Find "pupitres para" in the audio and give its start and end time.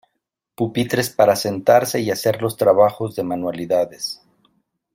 0.55-1.35